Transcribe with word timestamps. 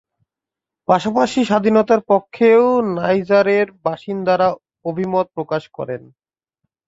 পাশাপাশি 0.87 1.39
স্বাধীনতার 1.45 2.01
পক্ষেও 2.11 2.63
নাইজারের 2.97 3.67
বাসিন্দারা 3.85 4.47
অভিমত 4.85 5.25
প্রকাশ 5.35 5.63
করেন। 5.77 6.01